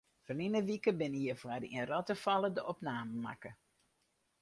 [0.27, 3.51] Ferline wike binne hjirfoar yn Rottefalle de opnamen makke.